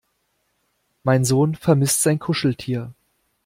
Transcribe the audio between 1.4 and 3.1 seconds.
vermisst sein Kuscheltier.